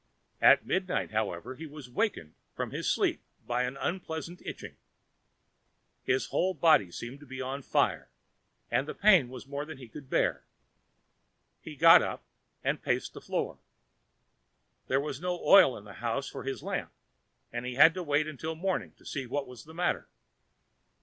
[0.41, 4.75] At midnight, however, he was wakened from his sleep by an unpleasant itching.
[6.01, 8.09] His whole body seemed to be on fire,
[8.71, 10.43] and the pain was more than he could bear.
[11.61, 12.23] He got up
[12.63, 13.59] and paced the floor.
[14.87, 16.91] There was no oil in the house for his lamp,
[17.53, 20.09] and he had to wait until morning to see what was the matter.